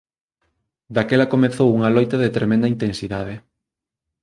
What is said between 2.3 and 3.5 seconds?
tremenda intensidade.